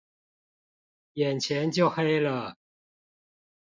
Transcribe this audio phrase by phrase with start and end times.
[1.13, 2.55] 眼前就黑了